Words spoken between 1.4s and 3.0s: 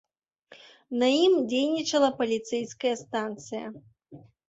дзейнічала паліцэйская